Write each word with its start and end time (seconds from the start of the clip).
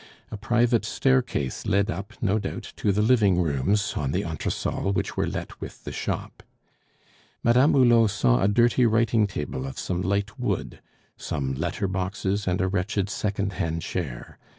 A 0.31 0.35
private 0.35 0.83
staircase 0.83 1.67
led 1.67 1.91
up, 1.91 2.13
no 2.23 2.39
doubt, 2.39 2.73
to 2.77 2.91
the 2.91 3.03
living 3.03 3.39
rooms 3.39 3.93
on 3.95 4.09
the 4.09 4.23
entresol 4.23 4.91
which 4.91 5.15
were 5.15 5.27
let 5.27 5.61
with 5.61 5.83
the 5.83 5.91
shop. 5.91 6.41
Madame 7.43 7.73
Hulot 7.73 8.09
saw 8.09 8.41
a 8.41 8.47
dirty 8.47 8.87
writing 8.87 9.27
table 9.27 9.63
of 9.67 9.77
some 9.77 10.01
light 10.01 10.39
wood, 10.39 10.81
some 11.17 11.53
letter 11.53 11.87
boxes, 11.87 12.47
and 12.47 12.61
a 12.61 12.67
wretched 12.67 13.11
second 13.11 13.53
hand 13.53 13.83
chair. 13.83 14.39